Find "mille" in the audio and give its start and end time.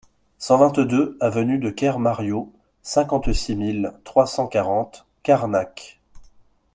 3.55-3.93